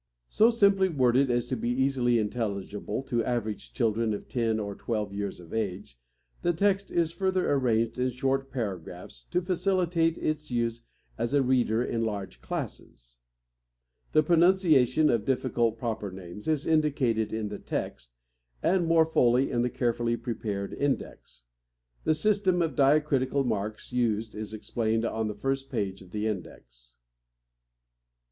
So 0.29 0.49
simply 0.49 0.89
worded 0.89 1.29
as 1.29 1.45
to 1.45 1.55
be 1.55 1.69
easily 1.69 2.17
intelligible 2.17 3.03
to 3.03 3.23
average 3.23 3.71
children 3.71 4.15
of 4.15 4.27
ten 4.27 4.59
or 4.59 4.73
twelve 4.73 5.13
years 5.13 5.39
of 5.39 5.53
age, 5.53 5.99
the 6.41 6.53
text 6.53 6.89
is 6.89 7.11
further 7.11 7.51
arranged 7.53 7.99
in 7.99 8.09
short 8.09 8.49
paragraphs, 8.49 9.23
to 9.25 9.43
facilitate 9.43 10.17
its 10.17 10.49
use 10.49 10.85
as 11.19 11.35
a 11.35 11.43
reader 11.43 11.83
in 11.83 12.03
large 12.03 12.41
classes. 12.41 13.19
The 14.11 14.23
pronunciation 14.23 15.11
of 15.11 15.23
difficult 15.23 15.77
proper 15.77 16.09
names 16.09 16.47
is 16.47 16.65
indicated 16.65 17.31
in 17.31 17.49
the 17.49 17.59
text, 17.59 18.15
and, 18.63 18.87
more 18.87 19.05
fully, 19.05 19.51
in 19.51 19.61
the 19.61 19.69
carefully 19.69 20.17
prepared 20.17 20.73
index. 20.73 21.45
The 22.05 22.15
system 22.15 22.63
of 22.63 22.75
diacritical 22.75 23.43
marks 23.43 23.93
used 23.93 24.33
is 24.33 24.51
explained 24.51 25.05
on 25.05 25.27
the 25.27 25.35
first 25.35 25.69
page 25.69 26.01
of 26.01 26.09
the 26.09 26.25
index. 26.25 26.97